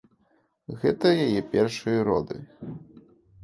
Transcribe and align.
Гэта 0.85 1.11
яе 1.27 1.41
першыя 1.53 1.99
роды. 2.11 2.43